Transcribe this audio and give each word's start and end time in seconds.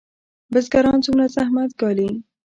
بزګران 0.51 0.97
څومره 1.05 1.25
زحمت 1.35 1.71
ګالي؟ 1.81 2.09